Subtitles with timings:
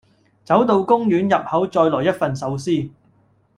[0.43, 2.89] 走到公園入口再來一份壽司